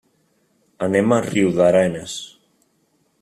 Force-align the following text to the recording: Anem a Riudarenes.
Anem 0.87 1.13
a 1.17 1.21
Riudarenes. 1.27 2.17